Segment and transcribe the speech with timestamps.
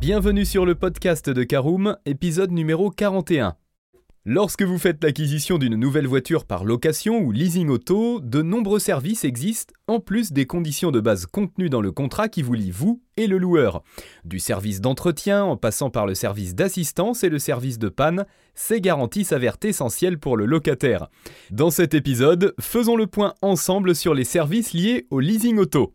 [0.00, 3.56] Bienvenue sur le podcast de Caroom, épisode numéro 41.
[4.24, 9.24] Lorsque vous faites l'acquisition d'une nouvelle voiture par location ou leasing auto, de nombreux services
[9.24, 13.02] existent, en plus des conditions de base contenues dans le contrat qui vous lie vous
[13.18, 13.82] et le loueur.
[14.24, 18.24] Du service d'entretien en passant par le service d'assistance et le service de panne,
[18.54, 21.08] ces garanties s'avèrent essentielles pour le locataire.
[21.50, 25.94] Dans cet épisode, faisons le point ensemble sur les services liés au leasing auto.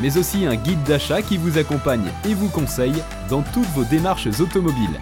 [0.00, 4.28] mais aussi un guide d'achat qui vous accompagne et vous conseille dans toutes vos démarches
[4.40, 4.98] automobiles.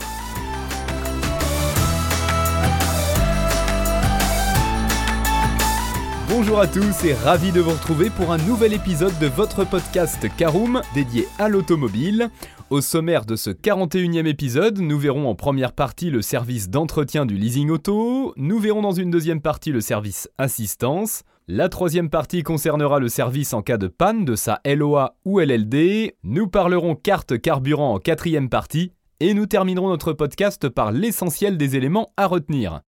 [6.28, 10.28] Bonjour à tous et ravi de vous retrouver pour un nouvel épisode de votre podcast
[10.36, 12.30] Caroom dédié à l'automobile.
[12.70, 17.36] Au sommaire de ce 41e épisode, nous verrons en première partie le service d'entretien du
[17.36, 22.98] leasing auto, nous verrons dans une deuxième partie le service assistance, la troisième partie concernera
[22.98, 26.14] le service en cas de panne de sa LOA ou LLD.
[26.22, 28.92] Nous parlerons carte carburant en quatrième partie.
[29.20, 32.82] Et nous terminerons notre podcast par l'essentiel des éléments à retenir.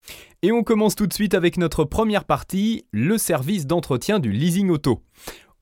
[0.41, 4.71] Et on commence tout de suite avec notre première partie, le service d'entretien du leasing
[4.71, 5.03] auto.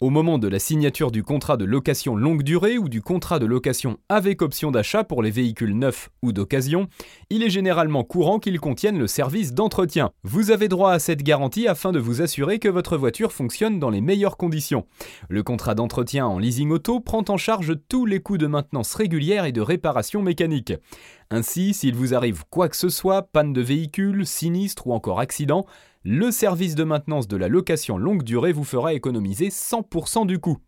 [0.01, 3.45] Au moment de la signature du contrat de location longue durée ou du contrat de
[3.45, 6.89] location avec option d'achat pour les véhicules neufs ou d'occasion,
[7.29, 10.11] il est généralement courant qu'ils contiennent le service d'entretien.
[10.23, 13.89] Vous avez droit à cette garantie afin de vous assurer que votre voiture fonctionne dans
[13.89, 14.85] les meilleures conditions.
[15.29, 19.45] Le contrat d'entretien en leasing auto prend en charge tous les coûts de maintenance régulière
[19.45, 20.73] et de réparation mécanique.
[21.31, 25.65] Ainsi, s'il vous arrive quoi que ce soit, panne de véhicule, sinistre ou encore accident,
[26.07, 30.59] le service de maintenance de la location longue durée vous fera économiser 100% du coût.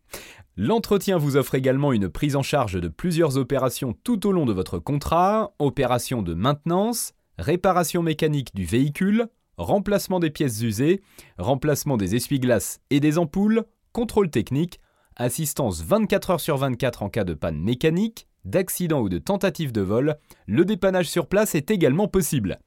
[0.56, 4.54] L'entretien vous offre également une prise en charge de plusieurs opérations tout au long de
[4.54, 9.28] votre contrat, opérations de maintenance, réparation mécanique du véhicule,
[9.58, 11.04] remplacement des pièces usées,
[11.38, 14.80] remplacement des essuie-glaces et des ampoules, contrôle technique,
[15.18, 19.82] assistance 24 heures sur 24 en cas de panne mécanique, d'accident ou de tentative de
[19.82, 20.16] vol,
[20.48, 22.60] le dépannage sur place est également possible.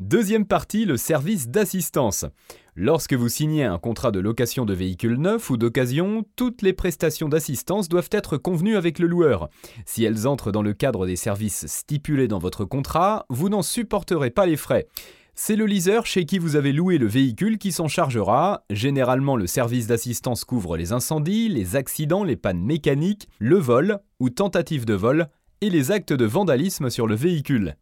[0.00, 2.24] Deuxième partie, le service d'assistance.
[2.80, 7.28] Lorsque vous signez un contrat de location de véhicule neuf ou d'occasion, toutes les prestations
[7.28, 9.48] d'assistance doivent être convenues avec le loueur.
[9.84, 14.30] Si elles entrent dans le cadre des services stipulés dans votre contrat, vous n'en supporterez
[14.30, 14.86] pas les frais.
[15.40, 18.64] C'est le leaser chez qui vous avez loué le véhicule qui s'en chargera.
[18.70, 24.30] Généralement, le service d'assistance couvre les incendies, les accidents, les pannes mécaniques, le vol ou
[24.30, 25.28] tentative de vol
[25.60, 27.76] et les actes de vandalisme sur le véhicule.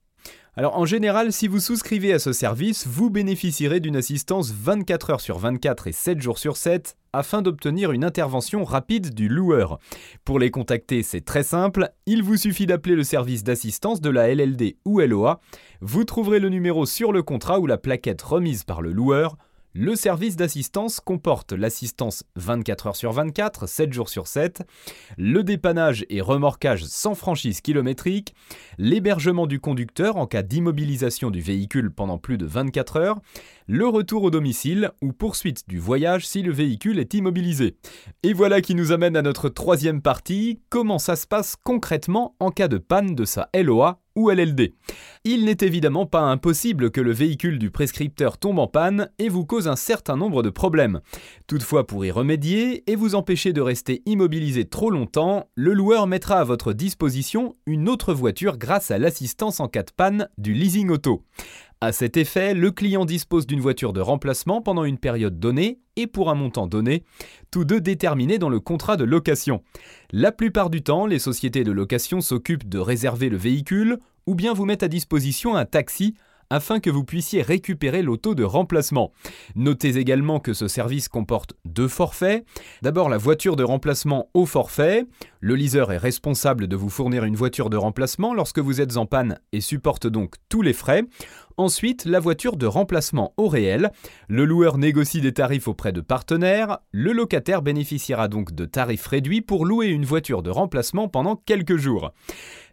[0.59, 5.21] Alors en général, si vous souscrivez à ce service, vous bénéficierez d'une assistance 24 heures
[5.23, 9.79] sur 24 et 7 jours sur 7 afin d'obtenir une intervention rapide du loueur.
[10.25, 14.35] Pour les contacter, c'est très simple, il vous suffit d'appeler le service d'assistance de la
[14.35, 15.41] LLD ou LOA.
[15.81, 19.37] Vous trouverez le numéro sur le contrat ou la plaquette remise par le loueur.
[19.79, 24.63] Le service d'assistance comporte l'assistance 24 heures sur 24, 7 jours sur 7,
[25.19, 28.35] le dépannage et remorquage sans franchise kilométrique,
[28.79, 33.21] l'hébergement du conducteur en cas d'immobilisation du véhicule pendant plus de 24 heures,
[33.67, 37.77] le retour au domicile ou poursuite du voyage si le véhicule est immobilisé.
[38.23, 42.51] Et voilà qui nous amène à notre troisième partie, comment ça se passe concrètement en
[42.51, 44.75] cas de panne de sa LOA ou LLD.
[45.25, 49.45] Il n'est évidemment pas impossible que le véhicule du prescripteur tombe en panne et vous
[49.45, 51.01] cause un certain nombre de problèmes.
[51.47, 56.41] Toutefois, pour y remédier et vous empêcher de rester immobilisé trop longtemps, le loueur mettra
[56.41, 60.91] à votre disposition une autre voiture grâce à l'assistance en cas de panne du leasing
[60.91, 61.23] auto.
[61.83, 66.07] À cet effet, le client dispose d'une voiture de remplacement pendant une période donnée et
[66.07, 67.05] pour un montant donné,
[67.51, 69.63] tous deux déterminés dans le contrat de location.
[70.11, 74.55] La plupart du temps, les sociétés de location s'occupent de réserver le véhicule ou bien
[74.55, 76.15] vous mettent à disposition un taxi
[76.51, 79.13] afin que vous puissiez récupérer l'auto de remplacement.
[79.55, 82.45] Notez également que ce service comporte deux forfaits.
[82.83, 85.07] D'abord la voiture de remplacement au forfait.
[85.41, 89.07] Le leaser est responsable de vous fournir une voiture de remplacement lorsque vous êtes en
[89.07, 91.03] panne et supporte donc tous les frais.
[91.59, 93.91] Ensuite, la voiture de remplacement au réel.
[94.29, 96.81] Le loueur négocie des tarifs auprès de partenaires.
[96.93, 101.79] Le locataire bénéficiera donc de tarifs réduits pour louer une voiture de remplacement pendant quelques
[101.79, 102.13] jours.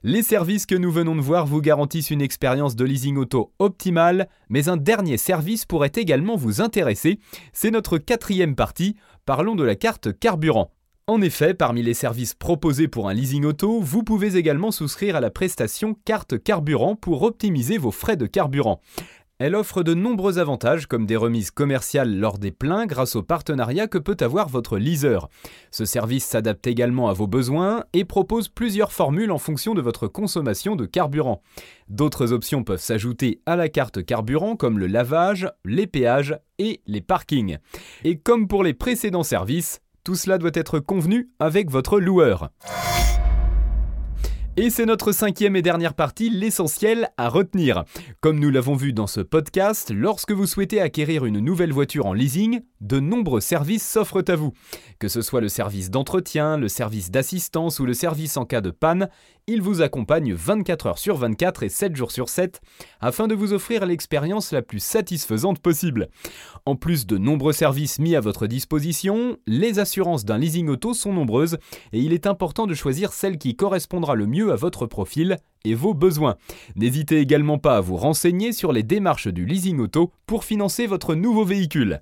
[0.03, 4.27] Les services que nous venons de voir vous garantissent une expérience de leasing auto optimale,
[4.49, 7.19] mais un dernier service pourrait également vous intéresser.
[7.53, 8.97] C'est notre quatrième partie.
[9.25, 10.71] Parlons de la carte carburant.
[11.05, 15.19] En effet, parmi les services proposés pour un leasing auto, vous pouvez également souscrire à
[15.19, 18.79] la prestation carte carburant pour optimiser vos frais de carburant.
[19.37, 23.87] Elle offre de nombreux avantages comme des remises commerciales lors des pleins grâce au partenariat
[23.87, 25.19] que peut avoir votre leaser.
[25.71, 30.07] Ce service s'adapte également à vos besoins et propose plusieurs formules en fonction de votre
[30.07, 31.41] consommation de carburant.
[31.89, 37.01] D'autres options peuvent s'ajouter à la carte carburant comme le lavage, les péages et les
[37.01, 37.57] parkings.
[38.05, 42.49] Et comme pour les précédents services, tout cela doit être convenu avec votre loueur.
[44.55, 47.85] Et c'est notre cinquième et dernière partie, l'essentiel à retenir.
[48.21, 52.13] Comme nous l'avons vu dans ce podcast, lorsque vous souhaitez acquérir une nouvelle voiture en
[52.13, 54.53] leasing, de nombreux services s'offrent à vous.
[54.99, 58.69] Que ce soit le service d'entretien, le service d'assistance ou le service en cas de
[58.69, 59.09] panne,
[59.47, 62.61] ils vous accompagnent 24 heures sur 24 et 7 jours sur 7
[63.01, 66.09] afin de vous offrir l'expérience la plus satisfaisante possible.
[66.65, 71.11] En plus de nombreux services mis à votre disposition, les assurances d'un leasing auto sont
[71.11, 71.57] nombreuses
[71.91, 75.93] et il est important de choisir celle qui correspondra le à votre profil et vos
[75.93, 76.35] besoins.
[76.75, 81.15] N'hésitez également pas à vous renseigner sur les démarches du leasing auto pour financer votre
[81.15, 82.01] nouveau véhicule.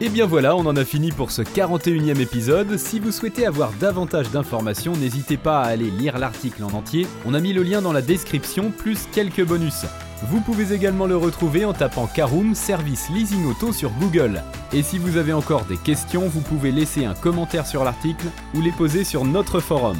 [0.00, 2.78] Et bien voilà, on en a fini pour ce 41e épisode.
[2.78, 7.06] Si vous souhaitez avoir davantage d'informations, n'hésitez pas à aller lire l'article en entier.
[7.26, 9.84] On a mis le lien dans la description, plus quelques bonus.
[10.24, 14.42] Vous pouvez également le retrouver en tapant Caroom Service Leasing Auto sur Google.
[14.72, 18.60] Et si vous avez encore des questions, vous pouvez laisser un commentaire sur l'article ou
[18.60, 19.98] les poser sur notre forum.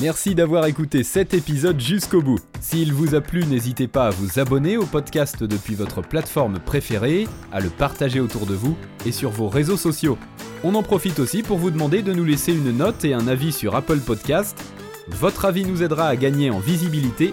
[0.00, 2.40] Merci d'avoir écouté cet épisode jusqu'au bout.
[2.60, 7.28] S'il vous a plu, n'hésitez pas à vous abonner au podcast depuis votre plateforme préférée,
[7.52, 10.18] à le partager autour de vous et sur vos réseaux sociaux.
[10.64, 13.52] On en profite aussi pour vous demander de nous laisser une note et un avis
[13.52, 14.58] sur Apple Podcast.
[15.06, 17.32] Votre avis nous aidera à gagner en visibilité,